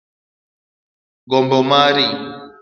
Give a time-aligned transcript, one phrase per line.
[1.29, 2.07] Gombo mari.